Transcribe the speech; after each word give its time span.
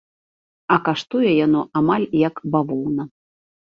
А 0.75 0.77
каштуе 0.87 1.31
яно 1.45 1.61
амаль 1.81 2.07
як 2.27 2.43
бавоўна. 2.57 3.03